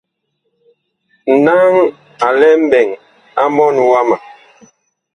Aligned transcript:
Naŋ 1.43 1.73
a 2.25 2.27
lɛ 2.39 2.49
mɓɛɛŋ 2.63 2.89
mɔɔn 3.55 3.77
wama. 3.91 4.15